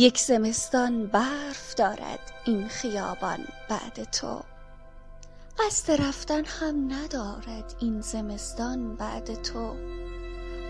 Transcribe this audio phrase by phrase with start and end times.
[0.00, 4.40] یک زمستان برف دارد این خیابان بعد تو.
[5.58, 9.74] قصد رفتن هم ندارد این زمستان بعد تو.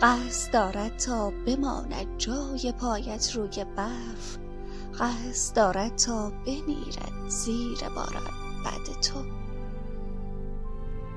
[0.02, 4.38] قصد دارد تا بماند جای پایت روی برف.
[4.98, 8.30] قصد دارد تا بمیرد زیر باران
[8.64, 9.22] بعد تو.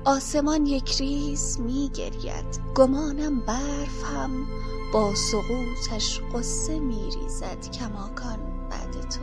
[0.04, 4.46] آسمان یک ریز می گرید گمانم برف هم
[4.94, 8.38] با سقوطش غصه می ریزد کماکان
[8.70, 9.20] بعد تو.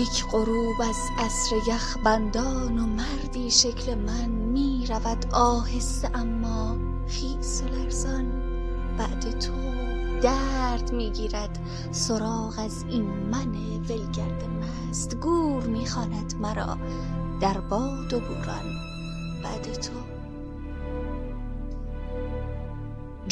[0.00, 6.76] یک غروب از عصر یخبندان و مردی شکل من می رود آهسته اما
[7.06, 8.24] خیس و لرزان
[8.98, 9.52] بعد تو
[10.22, 11.58] درد می گیرد
[11.90, 13.54] سراغ از این من
[13.88, 16.78] ولگرد مست گور می خواند مرا
[17.40, 18.64] در باد و بوران
[19.42, 20.21] بعد تو.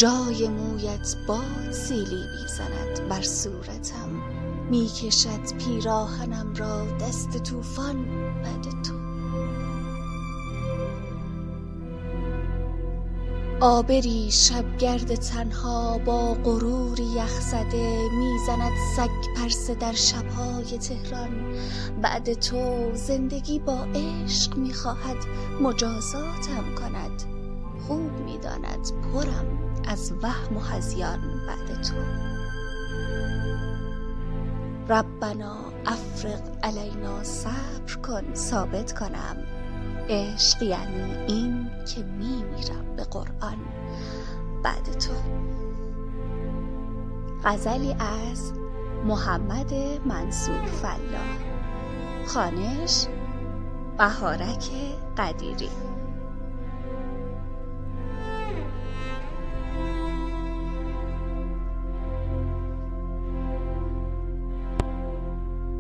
[0.01, 4.09] جای مویت باد سیلی می زند بر صورتم.
[4.71, 8.05] می کشد پیراهنم را دست طوفان
[8.43, 8.95] بعد تو.
[13.61, 21.55] آبری شبگرد تنها با غروری یخزده می زند سگ پرسه در شبهای تهران.
[22.03, 25.17] بعد تو زندگی با عشق می خواهد
[25.61, 27.40] مجازاتم کند.
[27.91, 29.47] خوب می داند پرم
[29.89, 31.95] از وهم و هذیان بعد تو.
[34.89, 39.37] ربنا افرغ علینا صبر کن ثابت کنم.
[40.09, 43.59] عشق یعنی این که می میرم به قرآن
[44.63, 45.13] بعد تو.
[47.45, 48.53] غزلی از
[49.05, 49.75] محمد
[50.07, 51.39] منصور فلاح.
[52.27, 53.07] خوانش
[53.99, 54.71] بهارک
[55.17, 55.71] قدیری.